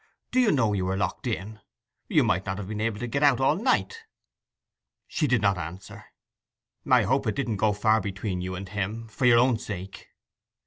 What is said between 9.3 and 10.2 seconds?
own sake.